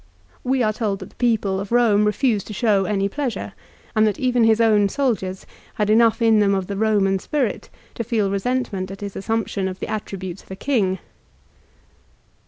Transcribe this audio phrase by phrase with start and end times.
[0.43, 3.53] We are told that the people of Eome refused to show any pleasure,
[3.95, 8.03] and that even his own soldiers had enough in them of the Eoinan spirit to
[8.03, 10.97] feel resentment at his assumption of the attributes of a king.